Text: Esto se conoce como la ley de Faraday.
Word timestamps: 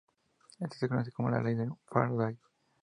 Esto 0.59 0.77
se 0.79 0.89
conoce 0.89 1.11
como 1.11 1.29
la 1.29 1.43
ley 1.43 1.53
de 1.53 1.69
Faraday. 1.85 2.35